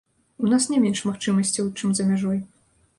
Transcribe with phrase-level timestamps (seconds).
[0.45, 2.45] У нас не менш магчымасцяў, чым за мяжой.